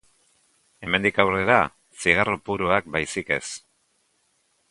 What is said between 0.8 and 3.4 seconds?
Hemendik aurrera, zigarro puruak baizik